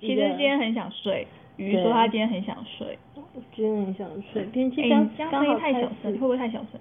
[0.00, 1.26] 其实今天很想睡。
[1.56, 2.98] 鱼对说他今天很想睡。
[3.54, 6.80] 今天很想睡，天气哎、刚声音刚好太小声，会不会太小声？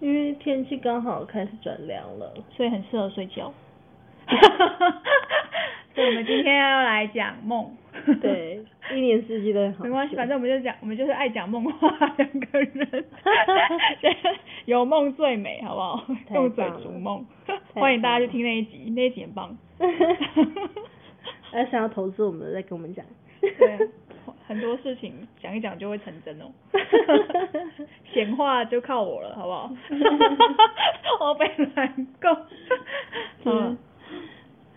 [0.00, 2.34] 因为天气刚好开始转凉了。
[2.50, 3.52] 所以很适合睡觉。
[5.94, 7.70] 所以我们今天要来讲梦。
[8.20, 8.60] 对，
[8.94, 9.84] 一年四季都很好。
[9.84, 13.04] 没关系，反正我们就讲，我们就是爱讲梦话两个人，
[14.66, 16.04] 有梦最美，好不好？
[16.34, 19.56] 用嘴逐梦，太欢迎大家去棒听那一集，那一集很棒。
[21.58, 23.04] 要想要投资我们的再跟我们讲。
[23.40, 23.88] 对，
[24.46, 26.46] 很多事情讲一讲就会成真哦。
[28.12, 29.70] 显化就靠我了，好不好？
[31.20, 32.36] 我被难够。
[33.44, 33.76] 嗯，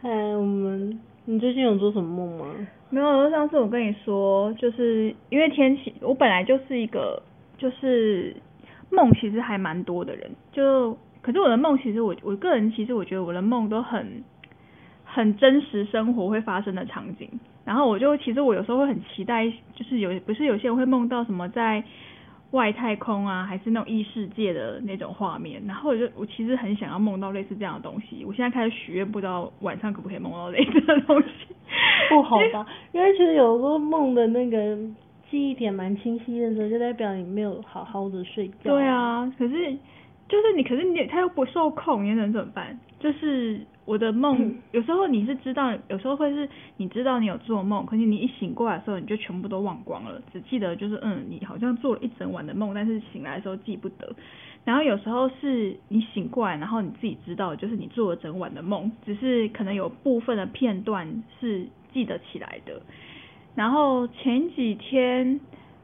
[0.02, 2.67] 哎，我们，你最近有做什么梦吗？
[2.89, 7.21] 没有，上次我跟你说，就是因为天气，我本来就是一个
[7.58, 8.36] 就是
[8.89, 14.23] 梦其实还蛮多的人，就可是我的梦其实我我个人其实我觉得我的梦都很
[15.11, 17.27] 很真实生活会发生的场景，
[17.65, 21.83] 然后我就其实我有时候会很期待，就是有不是有些人会梦到什么在
[22.52, 31.27] 外太空啊，还是那种异世界的那种画面，然后我就我其实很想要梦到类似这样的东西，我现在开始许愿，不知道晚上可不可以梦到类似的东西。
[32.09, 32.65] 不好吧？
[32.91, 34.75] 因为其实有时候梦的那个
[35.30, 38.73] 记忆点蛮清晰的时候，就代表你没有好好的睡觉。
[38.75, 38.83] 对。
[38.87, 39.53] 啊，可是
[40.27, 42.80] 就是你，可是你他又不受控，你能怎么办？
[42.99, 54.14] 就是我的梦，嗯有时候你是知道，有时候会是你知道你有做梦，可是你一醒过来的时候，你就全部都忘光了，只记得就是嗯，你好像做了一整晚的梦，但是醒来的时候记不得。
[54.64, 62.80] 然后有时候是你醒过来，然后你自己知道，就是你做了整晚的梦，只是可能有部分的片段是记得起来的。
[63.55, 65.39] 然后前几天，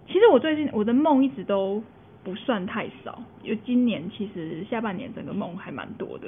[0.06, 1.82] 其实我最近我的梦一直都
[2.24, 6.28] 不算太少，因为今年其实下半年整个梦还蛮多的，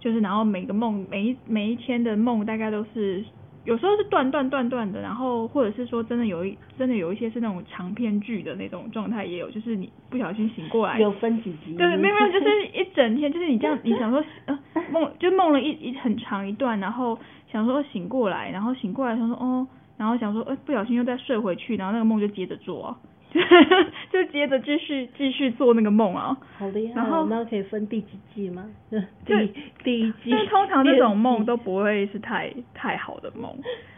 [0.00, 3.24] 就是然后每个梦每一每一天的梦大概都是。
[3.66, 11.76] 有时候是断断断断的，然后或者是说真的有一真的有一些是那种长篇剧的那种状态也有，就是你不小心醒过来， 有分几集？
[11.76, 14.58] 对，没有没有，就是一整天，就是你这样，你想说，呃，
[14.90, 17.16] 梦就梦了一一很长一段，然后
[17.52, 19.68] 想说醒过来，然后醒过来想说哦，
[19.98, 22.96] 然后想说，呃，不小心又再睡回去，然后那个梦就接着做啊，
[24.12, 26.36] 就接着继续继续做那个梦啊。
[26.58, 26.94] 好厉害哦。
[26.96, 28.68] 然后那可以分第几季吗？
[28.90, 29.52] 就 第
[29.84, 30.30] 第一季。
[30.30, 33.54] 但通常这种梦都不会是太太好的梦，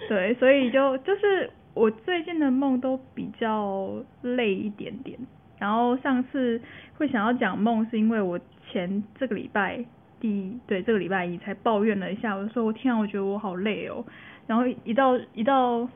[0.08, 3.90] 对，所以就就是我最近的梦都比较
[4.22, 5.18] 累一点点。
[5.58, 6.60] 然后上次
[6.96, 8.38] 会想要讲梦，是因为我
[8.70, 9.84] 前这个礼拜
[10.20, 14.04] 第对这个礼拜一才抱怨了一下，我就说我天啊，我觉得我好累哦。
[14.48, 15.88] 然后一到一到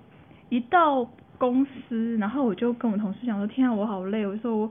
[0.49, 1.05] 一到
[1.39, 4.27] 公司，然后我就跟我同事讲说，天啊，我好累。
[4.27, 4.71] 我说我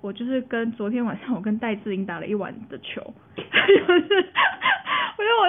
[0.00, 3.02] 我就是跟昨天晚上我跟戴志玲打了一晚的球，
[3.36, 3.48] 就是
[3.82, 5.48] 我觉得我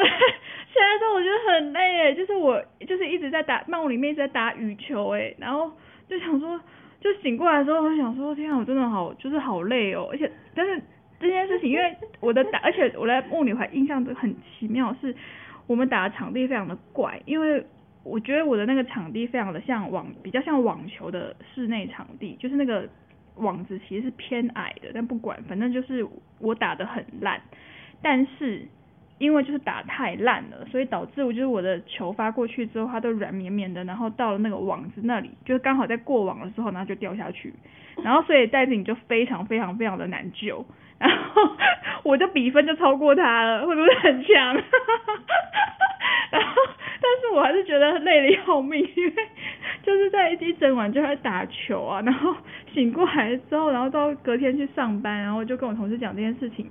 [0.73, 5.71] 现在说我觉得很累诶，就是我就是一直在打梦里面一直在打羽球诶，然后
[6.07, 6.59] 就想说
[6.99, 10.81] 就醒过来的时候，我想说天啊，我真的好就是好累哦，而且但是
[11.19, 15.15] 这件事情因为我的打，而且我在梦里还印象都很奇妙是。
[15.67, 17.61] 我们打的场地非常的怪，因为
[18.07, 22.87] 我觉得我的那个场地非常的像网，比较像网球的室内场地，就是那个
[23.35, 26.07] 网子其实是偏矮的，但不管，反正就是
[26.39, 27.41] 我打的很烂，
[28.01, 28.65] 但是
[29.17, 37.53] 因为就是打太烂了，所以导致我就是我的球发过去之后，它都软绵绵的，然后到了那个网子那里，就是刚好在过网的时候，然后就掉下去，
[38.03, 40.65] 然后所以袋子你就非常非常非常的难救，
[40.97, 41.41] 然后
[42.03, 44.55] 我就比分就超过他了，会不会很强？
[46.29, 46.61] 然后，
[47.27, 49.13] 是我还是觉得累得要命， 因为
[49.83, 52.35] 就是在一整晚就在打球啊，然后
[52.73, 56.65] 醒过来之后，然后到隔天去上班，然后就跟我同事讲这件事情，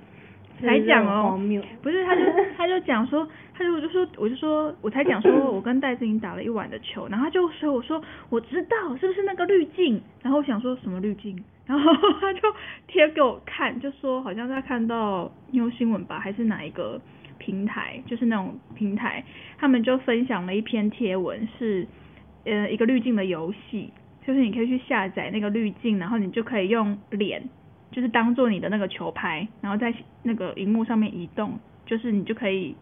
[0.60, 1.38] 才讲哦，
[1.82, 2.22] 不是，他就
[2.56, 12.40] 他就讲说，他就我就说，我就说，我才讲说我跟戴志颖打了一晚的球，然后他就说我说我知道是不是那个滤镜，然后我想说什么滤镜，然后他就
[12.86, 17.00] 贴给我看，就说好像他看到妞新闻吧，还是哪一个
[17.38, 19.24] 平台，就是那种平台，
[19.58, 21.86] 他们就分享了一篇贴文，是
[22.44, 23.92] 呃一个滤镜的游戏，
[24.26, 27.42] 就是你可以去下载那个滤镜，然后你就可以用脸，
[27.90, 29.92] 就是当做你的那个球拍，然后在
[30.22, 32.74] 那个荧幕上面移动，就是你就可以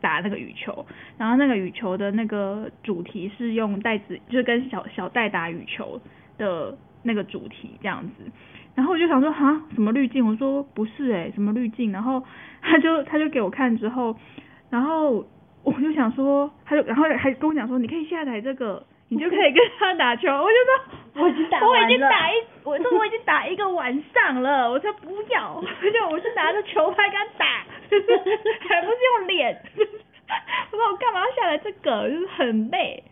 [0.00, 6.00] 打那个羽球，然后那个羽球的那个主题是用袋子，就是跟小小袋打羽球
[6.36, 8.30] 的那个主题这样子。
[8.78, 10.24] 然后我就想说，哈，什么滤镜？
[10.24, 11.90] 我说不是诶、什么滤镜？
[11.90, 12.22] 然后
[12.62, 14.14] 他就他就给我看之后，
[14.70, 15.26] 然后
[15.64, 20.28] 我就想说，他就然后还跟我讲说，你可以下载这个，你就可以跟他打球。
[20.30, 20.54] 我就
[21.18, 25.60] 说， 我已经打我已经打一，我说我已经打一个晚上了，我说不要，
[25.92, 27.46] 就我是拿着球拍跟他打，
[28.68, 29.60] 还不是用脸。
[30.70, 32.08] 我说我干嘛要下载这个？
[32.08, 33.02] 就是很累。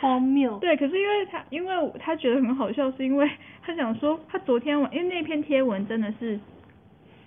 [0.00, 0.58] 荒谬。
[0.58, 3.30] 对，可是因为他，因为他觉得很好笑，是因为
[3.62, 6.38] 他想说，他昨天晚，因为那篇贴文真的是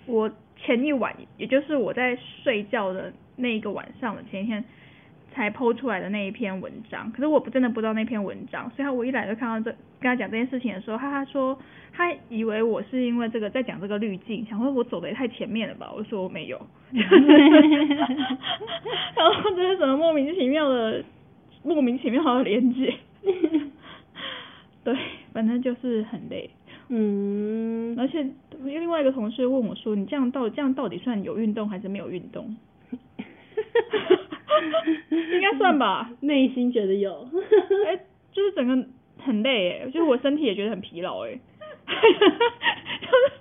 [0.06, 4.64] 我前一晚，也就是我在睡觉的那一个晚上的前一天
[5.34, 7.10] 才剖出来的那一篇文章。
[7.12, 11.58] 可是我不真的不知道那篇文章，所以他我一来就看到这跟他讲这件事情的时候，他他说
[11.92, 15.92] 他以为我是因为这个在讲这个滤镜，想说我走的也太前面了吧？
[15.94, 16.60] 我说我没有，
[16.92, 17.04] 然
[19.26, 21.04] 后这是什么莫名其妙的
[21.62, 22.94] 莫名其妙的连接？
[24.84, 24.96] 对，
[25.32, 26.50] 反正就是很累。
[26.88, 28.26] 嗯，而且
[28.64, 32.56] 另外一个同事问我说：“你这样到这样到底算有运动还是没有运动？”
[35.10, 36.10] 应该算吧。
[36.20, 37.28] 内心觉得有。
[37.86, 37.96] 哎、
[38.32, 38.86] 就是整个
[39.18, 41.30] 很累哎，就是我身体也觉得很疲劳哎。
[41.86, 41.96] 就
[43.08, 43.32] 是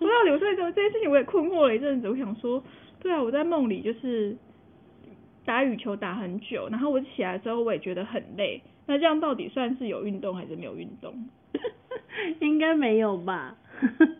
[0.00, 2.62] 我到底我对这这件事情我也困惑了一阵子，我想说，
[3.00, 4.36] 对啊，我在梦里就是
[5.44, 11.14] 打羽球打很久，然后我起来之后我也觉得很累，那这样到底算是有运动还是没有运动？
[12.40, 13.56] 应该没有吧？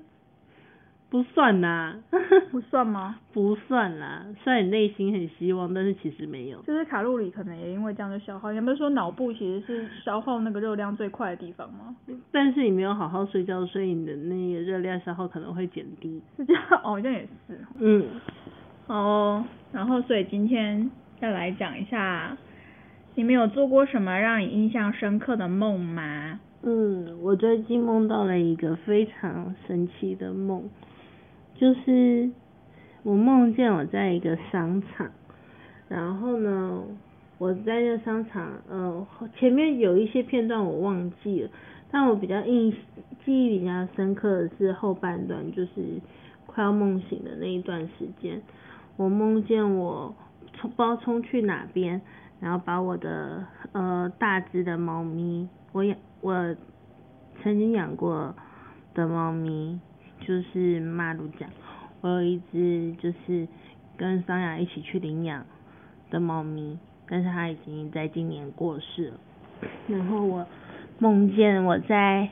[1.10, 1.94] 不算啦，
[2.50, 3.18] 不算吗？
[3.34, 4.24] 不算啦。
[4.42, 6.62] 虽然你内心很希望，但是其实没有。
[6.62, 8.50] 就是卡路里可能也因为这样就消耗。
[8.50, 11.94] 你不是说脑部其实是消耗那个热量最快的地方吗？
[12.32, 16.18] 但是你没有好好睡觉，所以你的那个热量消耗可能会减低。
[16.38, 17.60] 是这样哦，好像也是。
[17.78, 18.06] 嗯，
[18.86, 20.90] 哦，然后所以今天
[21.22, 22.36] 再来讲一下，
[23.14, 26.40] 你们有做过什么让你印象深刻的梦吗？
[26.64, 30.64] 嗯，我最近梦到了一个非常神奇的梦，
[31.54, 32.28] 就是
[33.04, 35.12] 我梦见我在一个商场，
[35.88, 36.82] 然后呢，
[37.38, 39.06] 我在那商场，呃，
[39.38, 41.50] 前面有一些片段我忘记了，
[41.92, 42.72] 但我比较印
[43.24, 45.70] 记忆比较深刻的是后半段，就是
[46.46, 48.42] 快要梦醒的那一段时间，
[48.96, 50.12] 我梦见我
[50.68, 52.00] 不知道冲去哪边，
[52.40, 56.56] 然后把我的呃大只的猫咪，我养我
[57.42, 58.34] 曾经养过
[58.94, 59.80] 的猫咪，
[60.20, 61.48] 就是马鲁酱，
[62.00, 63.48] 我有一只就是
[63.96, 65.44] 跟桑雅一起去领养
[66.10, 69.14] 的猫咪，但是它已经在今年过世了。
[69.88, 70.46] 然后我
[70.98, 72.28] 梦见我在，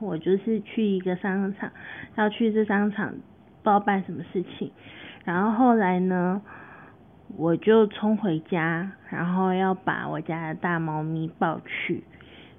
[0.00, 1.70] 我就是去一个商场，
[2.16, 3.20] 要去这商场不知
[3.64, 4.72] 道办什么事情，
[5.24, 6.42] 然后后来呢，
[7.36, 12.04] 我就冲回家，然后要把我家的大猫咪抱去，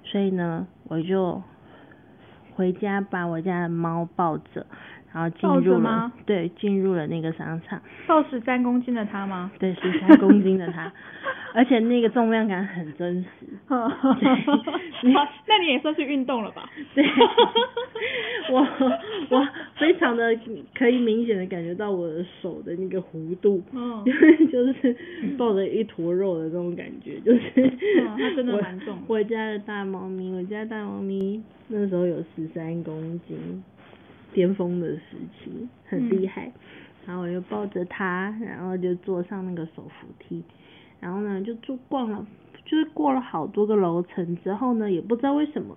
[0.04, 1.42] 所以呢，我就
[2.54, 4.66] 回家把我家的猫抱着，
[5.12, 9.50] 然后进入了吗对进入了那个商场，抱十三公斤的它吗？
[9.58, 10.90] 对，十三公斤的它，
[11.54, 13.28] 而且那个重量感很真实。
[13.66, 13.88] 好，
[15.46, 16.68] 那你也算是运动了吧？
[16.94, 17.04] 对，
[18.50, 18.60] 我
[19.30, 20.36] 我非常的
[20.74, 24.02] 可以明显的感觉到我的手的那个弧度，嗯
[24.50, 24.96] 就是
[25.36, 33.62] 抱着一坨肉的这种感觉，就是嗯它真的我蛮重我家的大猫咪，我家大猫咪那时候有十三公斤，
[34.32, 35.02] 巅峰的时
[35.38, 36.52] 期，很厉害。
[37.06, 40.42] 然后我就抱着他，然后就坐上那个手扶梯，
[41.00, 42.24] 然后呢就住逛了，
[42.64, 45.76] 就是过了好多个楼层之后呢，也不知道为什么，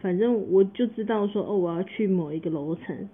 [0.00, 3.08] 反正我就知道说哦我要去某一个楼层，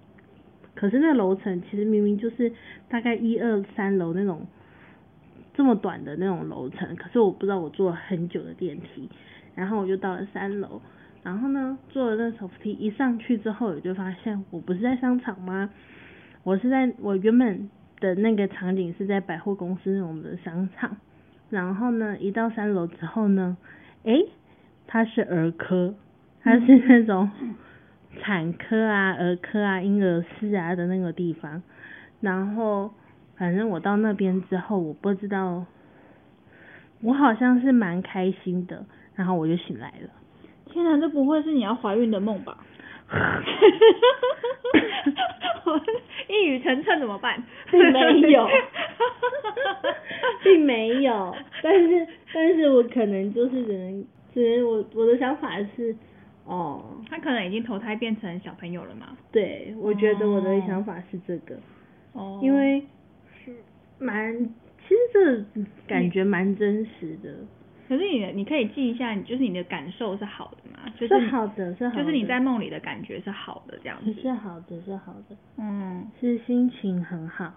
[0.75, 2.53] 可是那楼层其实明明就是
[2.87, 4.45] 大概一二三楼那种
[5.55, 9.09] 这么短的那种楼层，可是我不知道我坐了很久的电梯，
[9.55, 10.79] 然后我就到了三楼，
[11.23, 15.69] 然后呢坐了那手扶梯一上去之后，我就发现我不是在商场吗？
[16.43, 20.95] 我是在我原本的那个场景是在百货公司那种的商场，
[21.49, 23.57] 然后呢一到三楼之后呢，
[24.03, 24.25] 诶，
[24.87, 25.93] 它是儿科，
[26.41, 27.29] 它是那种
[28.21, 31.61] 产科啊、儿科啊、婴儿室啊的那个地方，
[32.21, 32.91] 然后
[33.35, 35.65] 反正我到那边之后，我不知道，
[37.01, 38.85] 我好像是蛮开心的，
[39.15, 40.09] 然后我就醒来了。
[40.71, 42.57] 天哪，这不会是你要怀孕的梦吧？
[45.65, 45.81] 我
[46.33, 47.41] 一语成谶怎么办？
[47.71, 47.99] 并没
[48.31, 48.47] 有
[50.43, 55.95] 并没有，但是但是我可能就是只能只能我我的想法是，
[56.45, 59.17] 哦，他可能已经投胎变成小朋友了嘛？
[59.31, 61.55] 对，我觉得我的哦想法是这个，
[62.13, 62.81] 哦，因为
[63.43, 63.51] 是
[63.97, 64.33] 蛮，
[64.87, 67.29] 其实这感觉蛮真实的。
[67.89, 70.93] 可是你你可以记一下，就是你的感受是好的嘛？
[70.99, 72.03] 就是好的，是好的。
[72.03, 74.13] 就是你在梦里的感觉是好的，这样子。
[74.13, 75.35] 是好的，是好的。
[75.57, 76.07] 嗯。
[76.19, 77.51] 是心情很好。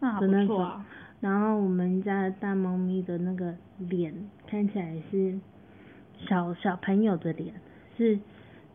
[0.00, 0.84] 那不错啊。
[1.20, 4.12] 然后我们家的大猫咪的那个脸
[4.48, 5.38] 看起来是
[6.26, 7.54] 小小朋友的脸，
[7.96, 8.18] 是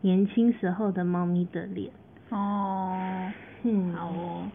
[0.00, 1.90] 年轻时候的猫咪的脸。
[2.30, 3.30] 哦。
[3.62, 3.92] 嗯。
[3.92, 4.48] 好哦。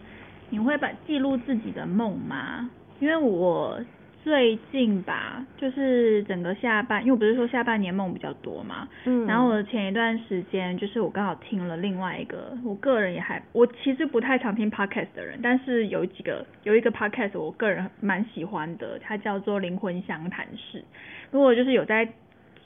[0.50, 2.72] 你会把记录自己的梦吗？
[3.00, 3.80] 因为我。
[4.24, 20.82] 最近吧，就是整个下半，因为我不是说下半年梦比较多嘛，嗯，然后我前一段时间就是我刚好听了另外一个，我个人也还，我其实不太常听 podcast 的人，但是有几个有一个 podcast 我个人蛮喜欢的，它叫做灵魂相谈室。
[21.30, 22.08] 如果就是有在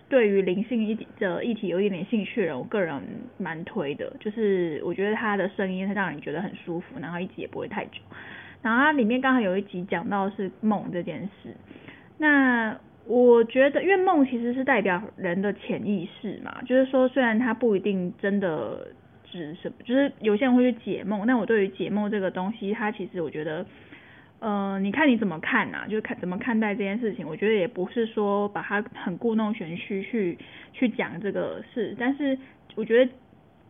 [0.07, 3.01] 对于灵性一的议题有一点点兴趣的人，我个人
[3.37, 7.99] 蛮推的，就是我觉得他的声音它让人觉得很舒服，然后一集也不会太久。
[8.67, 11.55] 然后它里面刚好有一集讲到是梦这件事，
[12.17, 18.85] 那我觉得，因为梦其实是代表人的潜意识嘛，就是说虽然它不一定真的
[19.23, 23.65] 指什么，就是有些人会去解梦，但我对于解梦这个东西，它其实我觉得，
[24.39, 30.37] 呃，你看你怎么看呐，就是看怎么看待这件事情，我觉得也不是说把它很故弄玄虚去
[30.73, 32.37] 去讲这个事，但是
[32.75, 33.09] 我觉得。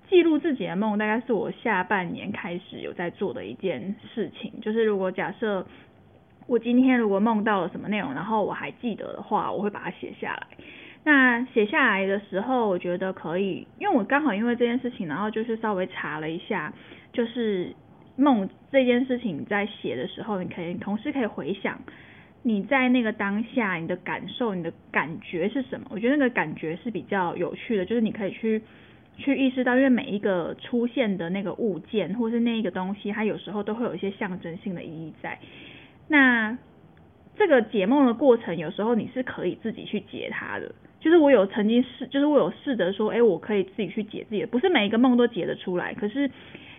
[0.10, 4.54] 记录自己的梦，大概是我下半年开始有在做的一件事情。
[4.62, 5.66] 就是如果假设
[6.48, 10.48] 我今天如果梦到了什么内容，然后我还记得的话，我会把它写下来。
[11.04, 16.74] 那写下来的时候，我觉得可以，因为我刚好因为这件事情，然后就是稍微查了一下，
[17.12, 17.76] 就是
[18.16, 21.80] 梦这件事情在写的时候，你可以同时可以回想
[22.44, 25.88] 你在那个当下你的感受、你的感觉是什么。
[25.90, 28.62] 我觉得那个感觉是比较有趣的，就是你可以去。
[29.18, 35.40] 去意识到，因为每一个出现的那个物件或是那一个东西，它有时候都会有一些象征性的意义在。
[36.08, 36.58] 那
[37.36, 40.74] 这个解梦的过程，有时候你是可以自己去解它的。
[41.00, 45.94] 就是我有曾经试，就是我有试着说，哎，我可以自己去解自己的，不是每一个梦都解得出来。
[45.94, 46.30] 可是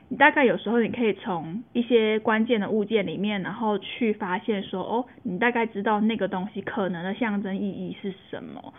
[0.09, 8.75] 你大概有时候你可以从一些关键的物件里面，然后去发现说，哦，你大概知道那个东西可能的象征意义是什么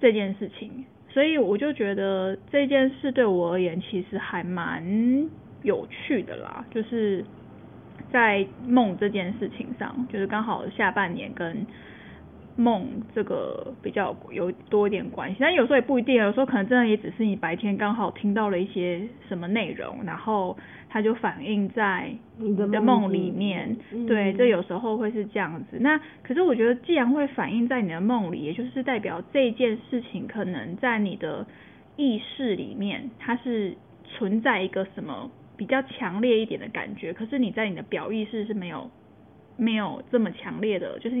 [0.00, 0.84] 这件事情。
[1.08, 4.84] 所以我就觉得这件事对我而言其实还蛮
[5.62, 7.24] 有趣的啦，就是
[8.12, 11.66] 在梦这件事情上，就是刚好下半年跟。
[12.58, 12.84] 梦
[13.14, 20.58] 这个比较有多一点关系，但有时候也不一定，有时候可能真的也只是你白天刚好听到了一些什么内容，然后
[20.90, 23.76] 它就反映在你的梦里面。
[24.08, 25.78] 对，这有时候会是这样子。
[25.78, 31.46] 那可是我觉得，既然会反映在你的梦里，也就是代表这件事情可能在你的
[31.94, 38.90] 意识里面，它是存在一个什么比较强烈一点的感觉，可是你在你的表意识是没有。
[39.58, 41.16] 没有这么强烈的，就是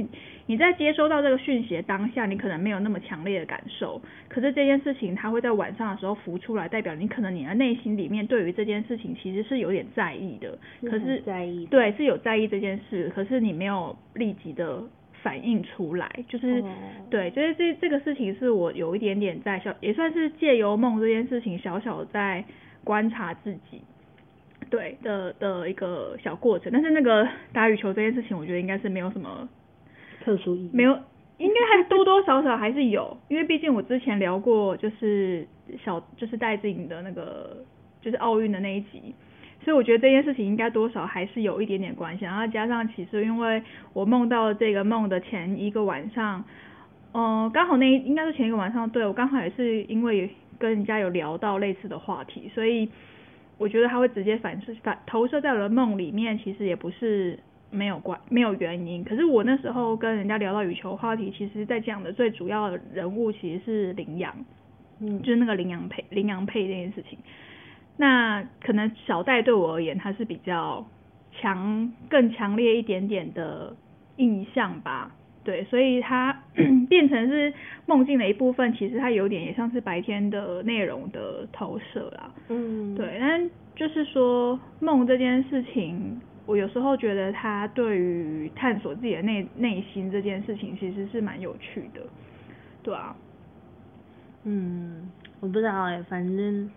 [0.46, 4.00] 你在接收到这个讯息的当下，你可能没有那么强烈的感受。
[4.28, 10.56] 可是这件事情它会在晚上的时候浮出来，代表你可能你的内心里面对于这件事情其实是有点在意的。
[10.82, 11.66] 可是在意。
[11.66, 14.80] 对，是有在意这件事，可是你没有立即的
[15.20, 16.62] 反应出来，就是
[17.10, 22.44] 对，就是这这个事情是我有一点点在小，也算是借由梦这件事情小小在
[22.84, 23.82] 观察自己。
[24.68, 29.48] 对的的一个小过程，但是那个打羽球这件事情，我觉得应该是没有什么
[30.24, 30.92] 特殊意义，没有，
[31.38, 35.46] 应该还多多少少还是有，因为毕竟我之前聊过，就是
[35.84, 37.58] 小就是戴志颖的那个
[38.00, 39.14] 就是奥运的那一集，
[39.64, 46.44] 所以我觉得这件事情应该多少还是有一点点关系，然后加上其实因为我梦到这个梦的前一个晚上，
[47.12, 52.88] 嗯，刚好那应该是前一个晚上，对我刚好也是因为跟人家有聊到类似的话题，所以。
[53.58, 57.38] 我觉得他会直接反射反投射在我的梦里面，其实也不是
[57.70, 59.04] 没有关没有原因。
[59.04, 64.32] 可是我那时候跟人家聊到羽球话题，其实在讲的最主要的人物其实是羚羊，
[65.00, 67.18] 嗯，就是那个羚羊配羚羊配这件事情。
[67.96, 70.86] 那可能小戴对我而言，他是比较
[71.32, 73.74] 强更强烈一点点的
[74.16, 75.10] 印象吧。
[75.48, 76.42] 对，所以它
[76.90, 77.50] 变成是
[77.86, 82.30] 梦境的一部分，其实它有点也像是白天的内容的投射啦。
[82.50, 92.02] 嗯，对，但就是说梦这件事情，我有时候觉得它对于探索自己的内内心这件事情，其实是蛮有趣的，
[92.82, 93.16] 对啊。
[94.44, 96.70] 嗯，我不知道哎，反正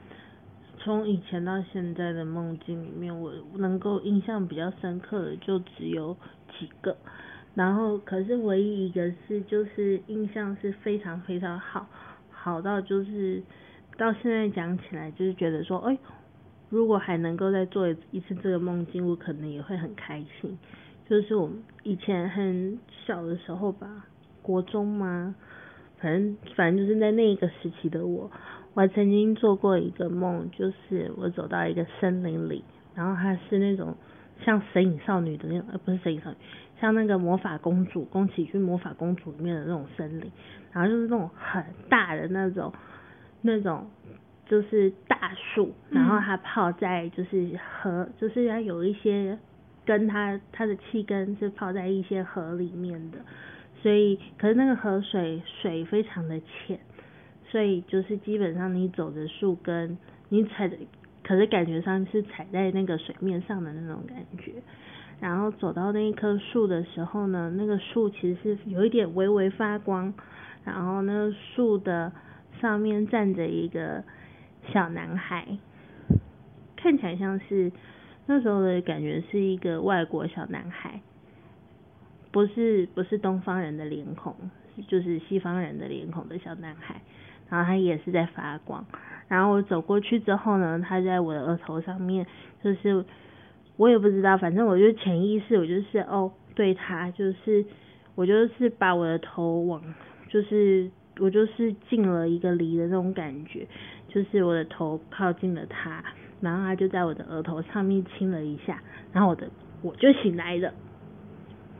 [0.77, 6.15] 从以前到现在的梦境里面，我能够印象比较深刻的就只有
[6.57, 6.95] 几个。
[7.53, 11.87] 然后，可是唯一一个是，就是印象是非常非常好，
[12.29, 13.43] 好到就是
[13.97, 15.97] 到现在讲起来，就是觉得说，哎，
[16.69, 20.57] 如果还能够再做一次这个梦境，我可能也会很开心。
[21.09, 21.51] 就是我
[21.83, 24.05] 以前很小的时候吧，
[24.41, 25.35] 国中吗？
[25.99, 28.31] 反正反正就是在那一个时期的我，
[28.73, 32.63] 我曾经做过一个梦，就是我走到一个森林里，
[32.95, 33.93] 然后它是那种
[34.43, 36.37] 像神隐少女的那种，呃不是神隐少女，
[36.81, 40.31] 像那个魔法公主宫崎骏魔法公主里面的那种森林，
[40.73, 42.73] 然后就是那种很大的那种
[43.41, 43.87] 那种
[44.47, 49.37] 就是大树，然后它泡在就是河，就是它有一些
[49.85, 53.19] 跟它它的气根是泡在一些河里面的，
[53.83, 56.79] 所以可是那个河水水非常的浅，
[57.47, 59.97] 所以就是基本上你走的树根，
[60.29, 60.75] 你踩的，
[61.23, 64.53] 可是感觉上是踩在那个水面上的那种感觉。
[65.21, 70.13] 然后走到那一棵树的时候呢，那个树其实是有一点微微发光，
[70.65, 72.11] 然后那个树的
[72.59, 74.03] 上面站着一个
[74.73, 75.57] 小男孩，
[76.75, 77.71] 看起来像是
[78.25, 81.01] 那时候的感觉是一个外国小男孩，
[82.31, 84.35] 不是不是东方人的脸孔，
[84.87, 86.99] 就是西方人的脸孔的小男孩，
[87.47, 88.83] 然后他也是在发光，
[89.27, 92.25] 然后我走过去之后呢，他在我的额头上面，
[92.63, 93.05] 就是
[93.77, 97.65] 我也不知道，反正我就潜意识我就是哦对他就是
[98.15, 99.81] 我就是把我的头往
[100.29, 103.67] 就是我就是进了一个梨的那种感觉，
[104.07, 106.03] 就是我的头靠近了他，
[106.39, 109.49] 然后他就在我的额头上面亲了一下，然后我的
[109.81, 110.73] 我就醒来了。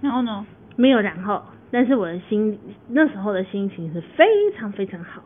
[0.02, 0.46] 然后呢？
[0.78, 2.58] 没有然后，但是我的心
[2.88, 5.22] 那时候的心情是非常非常好，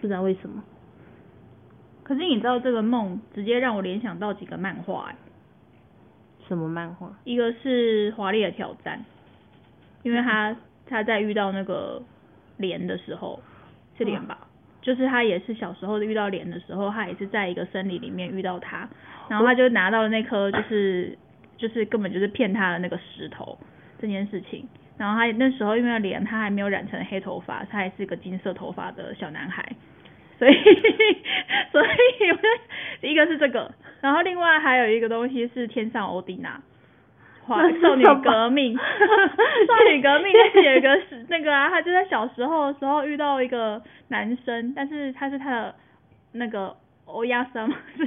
[0.00, 0.62] 不知道为什么。
[2.02, 5.16] 可是你知道这个梦直接让我联想到几个漫画、欸，
[6.50, 7.08] 什么漫画？
[7.22, 8.98] 一个是《华丽的挑战》，
[10.02, 12.02] 因为他他在遇到那个
[12.56, 13.40] 莲的时候，
[13.96, 14.48] 是莲吧？
[14.82, 18.88] 就是他也是小时候遇到莲的时候，他也是在一个森林里面遇到他，
[19.28, 21.16] 然后他就拿到了那颗就是
[21.56, 23.56] 就是根本就是骗他的那个石头
[24.00, 24.68] 这件事情。
[24.98, 29.64] 然后他那时候因为莲他还没有染成黑头发，他还是个金色头发的小男孩，
[30.36, 30.52] 所以
[31.70, 32.36] 所以我
[33.02, 36.60] 就一个是这个， 然后另外还有一个东西是天上欧迪娜。
[37.42, 45.74] 华 少女革命， 少女革命那有一个是那个啊，他就在小时候的时候遇到一个男生，但是他是他的
[46.32, 47.76] 那个欧亚森吗？
[47.96, 48.06] 是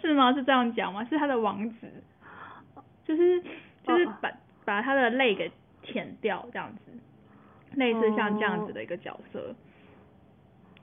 [0.00, 0.32] 是吗？
[0.32, 1.04] 是这样讲吗？
[1.08, 1.86] 是他的王子，
[3.06, 3.40] 就是
[3.86, 4.30] 就是把
[4.64, 6.90] 把他的泪给舔掉这样子，
[7.76, 9.54] 类似像这样子的一个角色。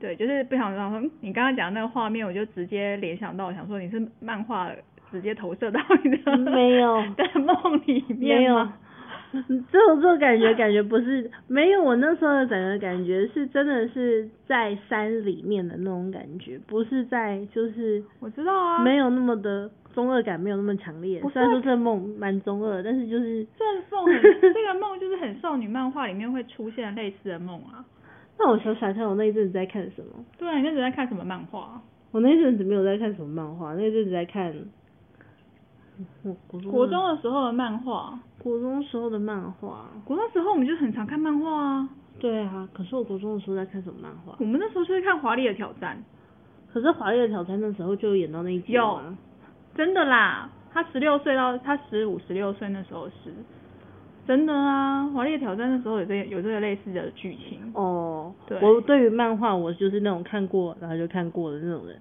[0.01, 4.69] 对，就是不想说你刚刚讲那个画面，我就直接联想到，想说你是漫画
[5.11, 8.73] 直接投射到你的没有 的梦里面没有吗，
[9.31, 21.21] 这种这种感觉感觉不是没有，我那时候的整个感觉是真的是在山里面的那种感觉，不是在就是我知道啊，没有那么的中二感，没有那么强烈。
[21.31, 24.21] 虽然说这个梦蛮中二，但是就是这梦很
[24.53, 27.85] 这个梦就是很少女漫画里面会出现类似的梦啊。
[28.43, 30.25] 那我想想看，我那一阵子在看什么？
[30.38, 31.80] 对啊，你那时候在看什么漫画？
[32.12, 34.51] 我那一阵子没有在看什么漫画，那一阵子在看
[36.23, 39.86] 我国中国中的时候的漫画，国中时候的漫画。
[40.04, 41.89] 国中时候我们就很常看漫画啊。
[42.19, 44.36] 对啊，可是我国中的时候在看什么漫画？
[44.39, 46.04] 我们那时候就是看《华丽的挑战
[46.73, 49.17] 可是《华丽的挑战》那时候就演到那一集有吗？》，
[49.77, 50.49] 真的啦。
[50.73, 53.34] 他十六岁到他十五、十六岁那时候是
[54.27, 57.60] 真的啊，《华丽的挑战》的时候有这有这个类似的剧情。
[57.73, 61.97] 哦，对我对于漫画我就是那种看过然后就看过的那种人，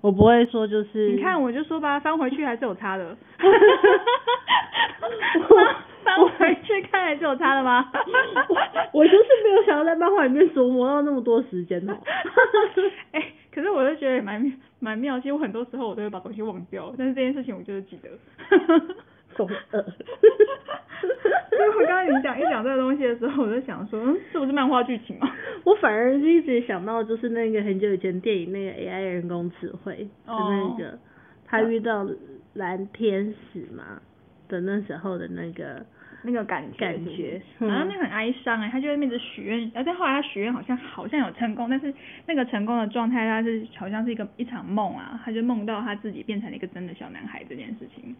[0.00, 3.16] 我不会说就是你看，我就说吧，翻回去还是有差的。
[6.02, 7.90] 翻回去看还是有差的吗？
[8.92, 11.96] 我就是没有想要在漫画里面琢磨到那么多时间哦。
[13.12, 13.22] 哎、
[13.54, 18.10] 可是我就觉得也蛮蛮妙，其实我很多时候我都会把东西忘掉，但是这件事情我就是记得。
[19.36, 19.84] 中二。
[21.50, 22.76] 所以我刚刚你讲一讲这个
[23.40, 25.28] 我就想说，嗯，这不是漫画剧情吗？
[25.64, 30.98] 我反而是一直想到就是那个很久以前电影那个 AI 人工智慧的那个，
[31.46, 32.06] 他遇到
[32.54, 34.00] 蓝天使嘛
[34.48, 35.84] 的那时候的那个
[36.22, 41.92] 那个感觉感觉好像嗯那个很哀伤哎、他就会一直许愿，而且后来他许愿好像好像有成功，但是
[42.26, 48.14] 那个成功的状态，他是好像是一个一场梦啊，他就梦到他自己变成了一个真的小男孩这件事情，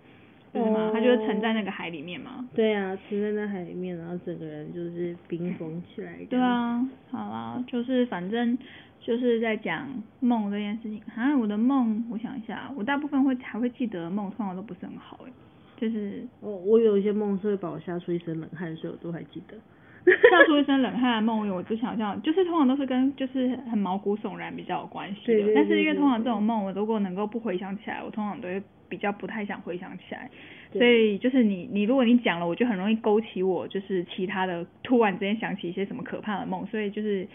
[0.53, 0.89] 不是吗？
[0.89, 2.49] 哦他就是沉在那个海里面嘛。
[2.55, 6.17] 对啊，沉在那海里面，然后整个人就是冰封起来。
[6.29, 8.59] 对，啊，好啦，就是反正
[9.01, 9.89] 就是在讲
[10.21, 11.01] 梦这件事情。
[11.15, 15.33] 啊，我的梦，我想一下，我大部分会还会记得梦，通常都不是很好诶、
[15.77, 19.57] 就是我我有一些梦是会把我吓出一身冷汗，所以我都还记得。
[20.05, 25.27] 吓出一身冷汗的梦，我就想象，就是通常都是跟就是很毛骨悚然比较有关系的。
[25.27, 30.29] 对对对但是因为通常这种梦，我如果能够不回想起来，我通常都会比较不太想回想起来。
[30.73, 37.27] 所以就是你你如果你讲了，我就很容易勾起我就是其他的，突然之间想起一些什么可怕的梦，所以就是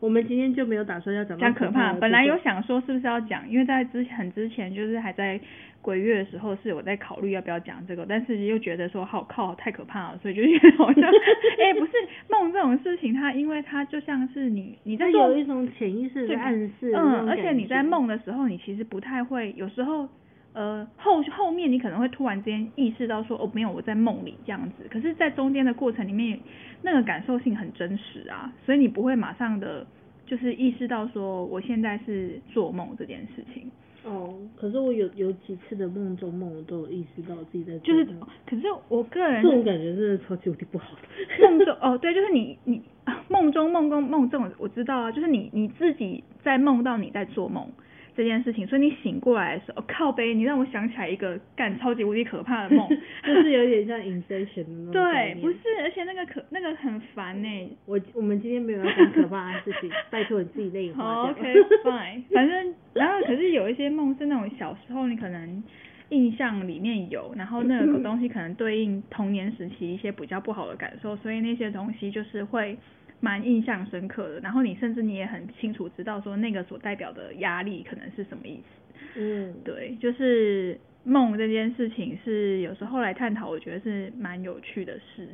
[0.00, 1.92] 我们今天就没有打算要讲到讲可怕。
[1.92, 5.38] 本来有想说是不是要讲，因为在之很之前就是还在
[5.82, 11.92] 鬼月的时候是有在考虑要不要讲这个，但是又觉得说好靠太可怕了，所以就 觉得好像哎、不是
[12.28, 20.08] 梦这种事情，它因为它就像是你你在做有一种潜意识对的暗示，嗯，而且你在，梦的时候，你其实不太会，有时候
[20.52, 26.38] 呃后后面你可能会突然之间意识到说哦没有我在梦里这样子，可是，在中间的过程里面，
[26.82, 29.86] 那个感受性很真实啊，所以你不会马上的
[30.26, 33.70] 就是意识到说我现在是做梦这件事情，
[34.04, 41.48] 哦，可是我有有几次的梦中梦，我都有意识到自己在做就是梦可是我个人这种感觉真的超级无敌不好的。
[41.48, 47.68] 梦中哦，对，就是你你啊梦中梦中梦这种我知道啊，就是你你自己在梦到你在做梦
[48.16, 52.88] 这件事情，所以你醒过来的时候，哦、靠背，你让我想起来一个干超级无敌可怕的梦，
[53.26, 61.42] 就是有点像 Inception 的那种对，不是，而且那个可那个很烦呢、我我们今天没有要讲可怕的事情， 拜托你自己内化好掉。
[61.42, 65.62] ，OK fine，反正然后可是有一些梦是那种小时候你可能
[66.10, 72.76] 印象里面有，然后那个东西可能对应童年时期一些比较不好的感受，所以那些东西就是会
[73.20, 74.40] 蛮印象深刻的。
[74.40, 79.20] 然后你甚至你也很清楚知道说那个所代表的压力可能是什么意思。
[79.20, 85.28] 嗯，对，就是梦这件事情是有时候来探讨，我觉得是蛮有趣的事。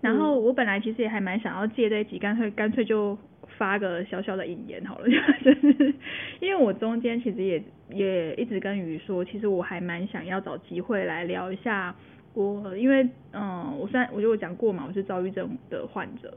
[0.00, 3.16] 然后我本来其实也还蛮想要借这一集，干脆干脆就
[3.56, 5.06] 发个小小的引言好了，
[5.44, 5.94] 就是
[6.40, 11.94] 因为我中间其实也也一直跟鱼说，其实我还蛮想要找机会来聊一下
[12.34, 16.36] 我，因为嗯，我虽然我就有讲过嘛，我是躁郁症的患者，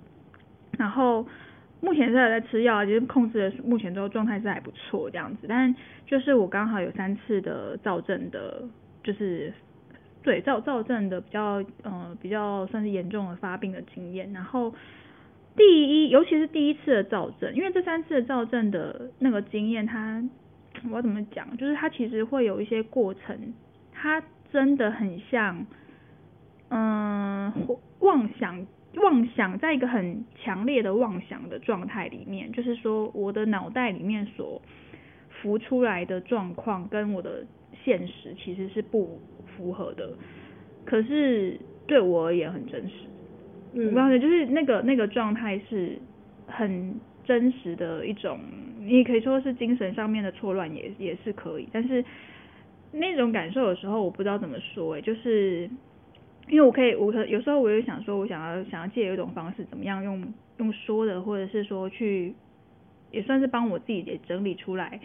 [0.78, 1.26] 然后
[1.82, 5.74] 目前是在吃药啊，其实控制的目前都状态是还不错这样子，但
[6.06, 8.64] 就是我刚好有三次的躁症的，
[9.04, 9.54] 就是
[10.24, 14.74] 对躁躁症的比较呃比较算是严重的发病的经验，然后
[15.56, 15.64] 第
[16.06, 20.24] 一尤其是第一次的躁症，因为这三次的躁症的那个经验，它
[20.90, 23.54] 我要怎么讲，就是它其实会有一些过程，
[23.94, 25.66] 它真的很像
[26.70, 27.54] 嗯
[28.00, 28.66] 妄想
[29.04, 34.62] 妄想在一个很强烈的妄想的状态里面，就是说我的脑袋里面所
[35.30, 37.46] 浮出来的状况跟我的
[37.84, 40.14] 现实其实是不符合的，
[40.86, 42.94] 可是对我而言很真实。
[43.74, 46.00] 我嗯不知道，就是那个那个状态是
[46.48, 48.40] 很真实的一种，
[48.80, 51.68] 你也可以说是精神上面的错乱，也也是可以。
[51.72, 52.04] 但是
[52.94, 55.70] 那种感受有时候我不知道怎么说、欸，就是
[56.48, 62.36] 因为我可以，我可有时候我也想说，我想要想要借一种方式，怎么样用用说的，或者是说去，
[63.12, 65.00] 也算是帮我自己也整理出来，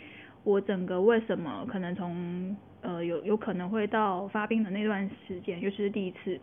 [0.44, 6.38] 我整个为什么可能从呃有有可能会到发病的那段时间，尤其是第一次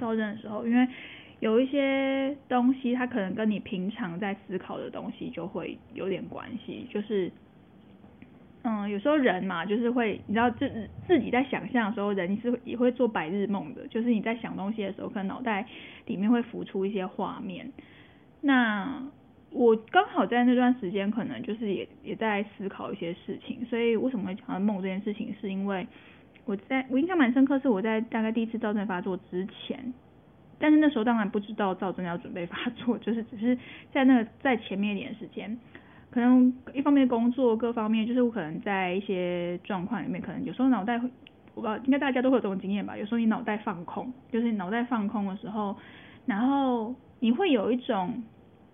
[0.00, 0.88] 躁症的时候，因为
[1.40, 7.30] 有一些东西，它可能跟你平常在思考的东西就会有点关系，就是。
[8.62, 10.70] 嗯，有时候人嘛，就是会，你知道自
[11.06, 15.66] 自己在想象的时候，人是也会做白日梦的，就是你在想东西的时候，可能脑袋
[16.06, 17.72] 里面会浮出一些画面。
[18.42, 19.02] 那
[19.50, 25.86] 我刚好在那段时间，可能就是也也在思考一些事情，所以为什么会讲到梦这件事情，是因为
[26.44, 29.92] 我在我印象蛮深刻，是我在大概第一次躁症发作之前，
[30.58, 33.56] 但是那时候当然不知道躁症要准备发作，就是只是
[33.90, 35.58] 在那个在前面一点时间，
[36.10, 41.08] 可能一方面工作各方面，就是我可能在一些状况里面，可能有时候脑袋会，
[41.54, 45.76] 我不知道，应该大家都会有这种经验吧，有时候你脑袋放空，就是你脑袋放空的时候，
[46.26, 48.22] 然后你会有一种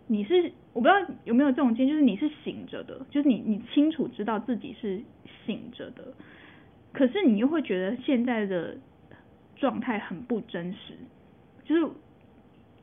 [0.06, 0.94] 你是我不知道
[1.24, 5.02] 有没有这种经验，就是你是醒着的，就是你你清楚知道自己是
[5.44, 6.14] 醒着的，
[6.92, 8.76] 可是你又会觉得现在的
[9.56, 10.94] 状态很不真实，
[11.64, 11.86] 就是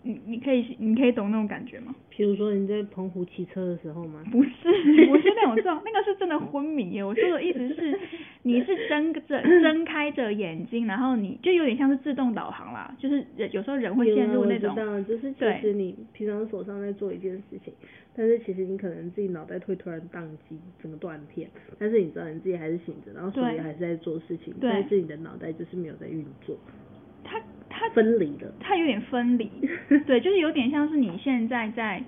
[0.04, 1.96] 你你可以你可以懂那种感觉吗？
[2.10, 4.24] 比如说你在澎湖骑车的时候吗？
[4.32, 4.50] 不是，
[5.08, 7.04] 不是那种状，那个是真的昏迷耶。
[7.04, 8.00] 我说的意思是，
[8.44, 17.74] 你是睁着睁开着眼睛，然后你就有点像是自动导航啦，就是人有时候人会陷入那种就是其实你平常手上在做一件事情，
[18.16, 26.56] 但是其实你可能自己脑袋会突然宕机，整个断片，但是你知道你自己还是醒着，然后手对里还是在做事情，但是你的脑袋就是没有在运作，
[27.24, 27.40] 它
[27.84, 28.54] 它分离了。
[28.60, 29.50] 它有点分离，
[30.06, 32.02] 对，就是有点像是你现在在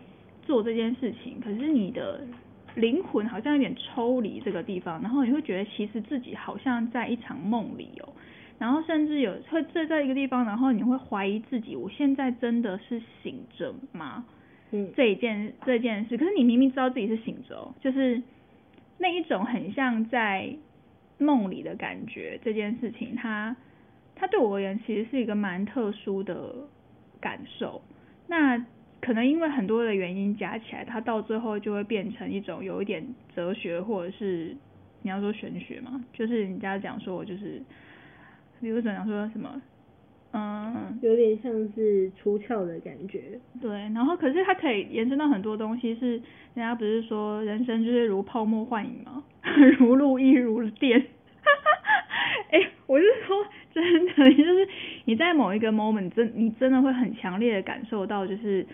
[0.44, 2.22] 做这件事情，可是你的
[2.76, 8.14] 灵魂好像有点抽离这个地方，然后你会觉得其实自己好像在一场梦里哦，
[8.58, 14.26] 然后甚至有会坐在一个地方，然后你会怀疑自己，我现在真的是醒着吗？
[14.72, 18.22] 嗯，这一件这件事，可是你明明知道自己是醒着哦，就是
[18.98, 20.56] 那一种很像在
[21.18, 23.56] 梦里的感觉这件事情，它
[24.16, 26.56] 它对我而言其实是一个蛮特殊的
[27.20, 27.82] 感受。
[28.28, 28.58] 那
[29.02, 34.56] 可能因为很多的原因加起来，它到最后就会变成一种有一点哲学，或者是
[35.04, 37.62] 你要说玄学嘛，就是人家讲说我就是，
[38.62, 39.62] 比如讲说什么，
[40.32, 43.40] 嗯，有点像是出窍的感觉。
[43.62, 46.14] 对，然后可是它可以延伸到很多东西，是
[46.56, 49.24] 人家不是说人生就是如泡沫幻影吗？
[49.78, 51.00] 如露亦如电。
[52.50, 54.68] 哎，我是说真的，就是
[55.06, 58.66] 你在某一个 moment 真你真的会很强烈的感受到，就是。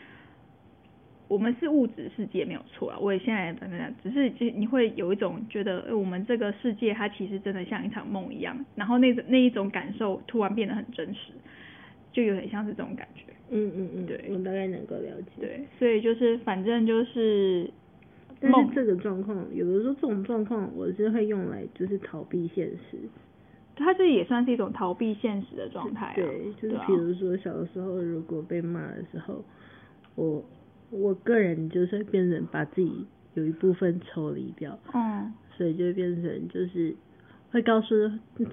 [1.28, 11.32] 我们是物质世界没有错啊，我也现在反正只是就你会有一种觉得，我们这个世界它其实真的像一场梦一样，然后那种那一种感受突然变得很真实，
[12.12, 13.24] 就有点像是这种感觉。
[13.50, 15.32] 嗯嗯嗯，对，我大概能够了解。
[15.40, 17.72] 对，所以就是反正就是，
[18.42, 22.98] 但是这个状况，有的时候这种状况我是会用来就是逃避现实，
[23.76, 26.14] 它这也算是一种逃避现实的状态啊。
[26.16, 29.44] 对，就是比如说小的时候如果被骂的时候，
[30.16, 30.44] 我。
[30.94, 36.94] 我个人就是变成把自己有一部分抽离掉，嗯，所以就变成就是
[37.50, 37.96] 会告诉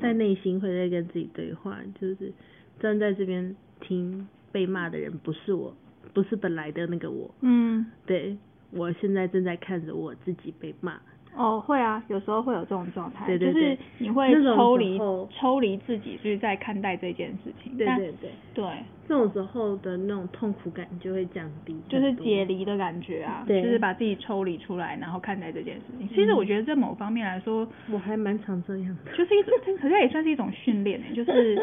[0.00, 2.32] 在内心会在跟自己对话，就是
[2.78, 5.74] 站在这边听被骂的人不是我，
[6.14, 8.38] 不是本来的那个我，嗯，对
[8.70, 11.00] 我现在正在看着我自己被骂。
[11.38, 14.98] 哦，会啊，有时候会有这种状态，就是你会抽离
[15.30, 17.76] 抽离自己，就是在看待这件事情。
[17.78, 18.64] 对对对，对，
[19.06, 26.08] 这种时候的那种痛苦感就会降低，就是解离的感觉啊，就是把自己抽离出来，然后看待这件事情。
[26.08, 31.56] 其实我觉得在某方面来说，我还蛮常这样的，就是一种，可是也算是一种训练， 就是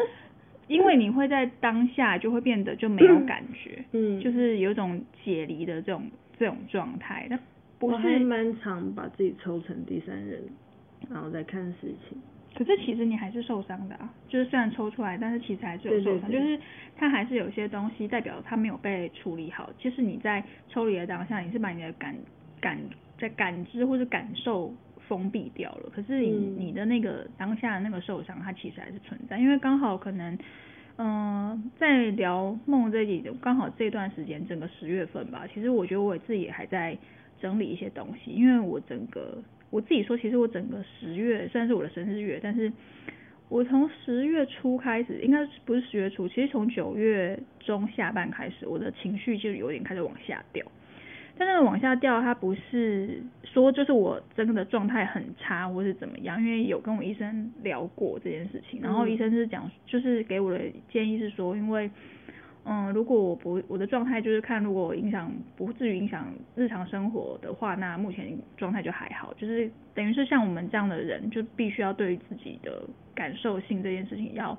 [0.68, 6.02] 因为你会在当下就会变得就没有感觉，嗯，就是有一种解离的这种
[6.38, 7.38] 这种状态，那。
[7.80, 10.42] 我还蛮常把自己抽成第三人，
[11.10, 12.18] 然后再看事情。
[12.56, 16.58] 可是其实你还是受伤的啊，就是虽然抽出来，但是其实还是有受伤，就是
[16.96, 19.68] 它还是有些东西代表它没有被处理好。
[19.78, 22.16] 其实你在抽离的当下，你是把你的感
[22.58, 22.78] 感
[23.18, 24.72] 在感知或者感受
[25.06, 25.90] 封闭掉了。
[25.94, 30.38] 可是你你的那个当下的那个受伤，它其实还是存在，因为刚好可能，
[30.96, 36.96] 嗯，在聊梦这里，刚好这段时间整个十月份吧，其实我觉得我自己也还在。
[37.40, 39.38] 整理一些东西，因为我整个
[39.70, 42.72] 我自己说，其实我整个十月算是我的生日月，但是
[43.48, 50.64] 我从十月初开始，应该不是十月初，其实从九月中下半开始，我的情绪就有点开始往下掉。
[51.38, 61.90] 但那个往下掉，它不是说就是我真的状态很差或是怎么样，因为有跟我医生聊过这件事情，然后医生是讲，就是给我的建议是说，因为。
[62.68, 69.32] 嗯，如果我不我的状态就是看，如果影响不至于影响日常生活的话，那目前状态就还好。
[69.34, 72.82] 就是等于是像我们这样的人，就必须要对于自己的
[73.14, 74.58] 感受性这件事情要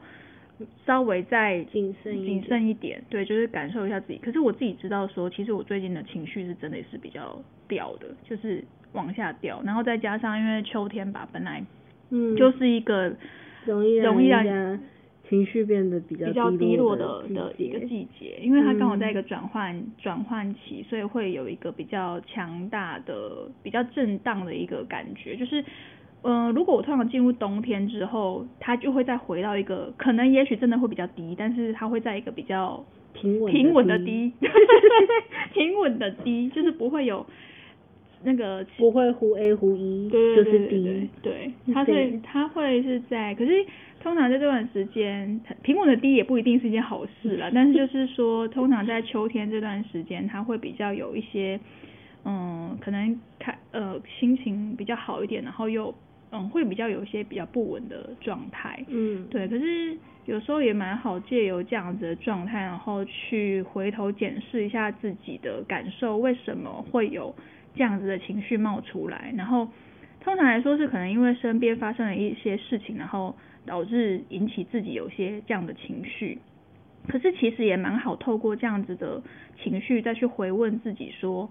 [0.85, 3.03] 稍微再谨慎谨慎一点。
[3.09, 4.17] 对，就是感受一下自己。
[4.19, 9.61] 可是我自己知道说，其实我最近的情绪是真的是比较掉的，就是往下掉。
[9.65, 11.61] 然后再加上因为秋天吧，本来
[12.11, 13.13] 嗯就是一个
[13.65, 14.79] 容易容易让。
[15.29, 25.35] 情绪变得比较比较低落的的一个季节，因为它刚好在一个转换转换期，所以会有一个比较强大的、比较震荡的一个感觉。
[25.35, 25.63] 就是，
[26.23, 34.31] 嗯，如果我突然进入冬天之后，它就会再回到一个可能也许真的会比较低，但是它会在一个比较平稳平稳的低
[35.53, 37.25] 平稳的低，就是不会有
[38.23, 43.65] 那个不会忽 A 忽 E，就是低，对，它是它会是在，可是。
[43.99, 47.49] 通常在这段时间，平稳的低也不一定是一件好事了。
[47.53, 51.59] 但是就是说，通常在秋天这段时间，它会比较有一些，
[52.23, 55.93] 嗯，可能开呃心情比较好一点，然后又
[56.31, 58.81] 嗯会比较有一些比较不稳的状态。
[58.87, 59.45] 嗯，对。
[59.47, 67.35] 可是有时候也蛮好借由这样子的状态，然后去回头检视一下自己的感受，为什么会有
[67.77, 69.33] 这样子的情绪冒出来？
[69.37, 69.69] 然后
[70.19, 73.33] 通常来说是可能因为身边发生了一些事情，然后。
[73.67, 76.39] 导致引起自己有些这样的情绪，
[77.09, 79.21] 可是其实也蛮好，透过这样子的
[79.61, 81.49] 情绪再去回问自己说，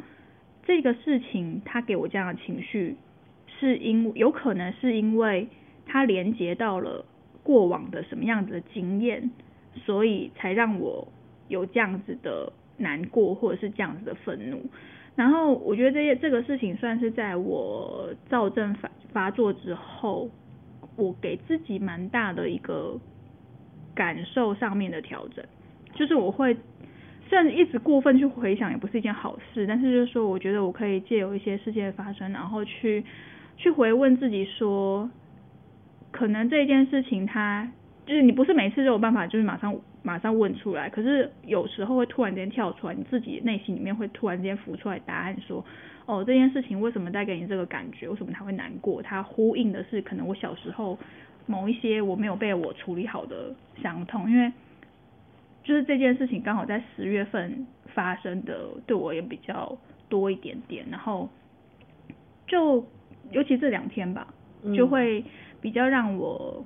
[0.64, 2.96] 这个事情他给我这样的情绪，
[3.60, 5.46] 是因有可能是因为
[5.84, 7.04] 他连接到了
[7.42, 9.30] 过往的什么样子的经验，
[9.84, 11.06] 所以才让我
[11.48, 14.64] 有这样子的难过或者是这样子的愤怒。
[15.16, 20.30] 然后我觉得这些这个事情算是在我躁症发发作之后。
[20.98, 22.98] 我给自己蛮大的一个
[23.94, 25.44] 感受上面的调整，
[25.92, 26.56] 就是我会
[27.28, 33.04] 虽然一直过分去回想也不是一件好事，但是就是说我觉得我可以借由一些事件发生，然后去
[33.58, 35.10] 去回问自己说，
[36.10, 37.70] 可能这件事情它
[38.06, 45.64] 就是你不是每次都有办法就是马上马上问出来，可是有时候会突然间跳出来，你自己内心里面会突然间浮出来答案说，
[46.06, 49.02] 哦这件事情为什么带给你这个感觉，为什么他会难过？
[49.02, 50.96] 它呼应的是可能我小时候
[51.46, 54.52] 某一些我没有被我处理好的伤痛，因为
[55.64, 59.76] 就是这件事情刚好在十月份发生的，对我也比较
[60.08, 61.28] 多一点点，然后
[62.46, 62.86] 就
[63.32, 64.28] 尤其这两天吧，
[64.76, 65.24] 就会
[65.60, 66.64] 比较让我。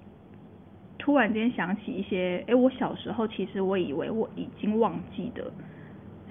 [1.01, 5.51] 突然间想起一些，哎，我小时候其实我以为我已经忘记的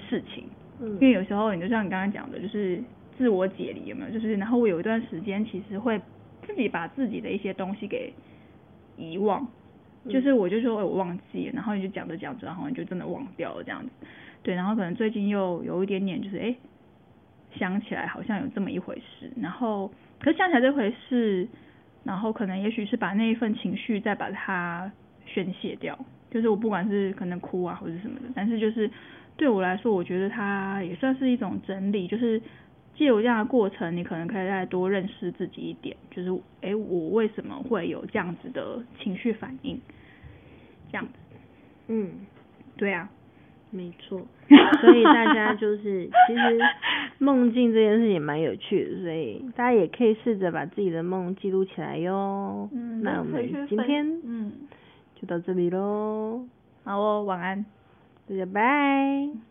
[0.08, 0.44] 事情，
[0.80, 2.80] 嗯，因为有时候你就像你刚刚讲的，就是
[3.18, 4.12] 自我解离有没有？
[4.12, 6.00] 就是然后我有一段时间其实会
[6.46, 8.14] 自己把自己的一些东西给
[8.96, 9.48] 遗忘，
[10.08, 13.90] 就是我就说我忘记，然后你就讲着讲着，然后你就真的忘掉了这样子，
[14.44, 16.56] 对，然后可能最近又有一点点就是哎
[17.58, 21.48] 想起来好像有这么一回事，然后可是想起来这回事。
[22.04, 24.92] 然后可能也许是把那一份情绪再把它
[25.26, 25.98] 宣泄掉，
[26.32, 28.90] 就是我不管是可能哭啊或者什么的，但是就是
[29.38, 32.42] 对我来说，我觉得它也算是一种整理，就是
[32.96, 36.32] 借由这样的过程，你可能可以再多认识自己一点，就是
[36.62, 39.80] 哎，我为什么会有这样子的情绪反应？
[40.92, 41.14] 这样子，
[41.88, 42.12] 嗯，
[42.76, 43.10] 对啊。
[43.72, 44.20] 没错，
[44.82, 46.60] 所以大家就是其实
[47.20, 52.68] 梦境这件事也蛮有趣的，所以大家也可以试着把自己的梦记录起来哟。
[52.74, 54.52] 嗯，那我们今天嗯
[55.16, 56.46] 就到这里喽。
[56.84, 57.66] 好哦，晚安，
[58.28, 59.49] 大家拜。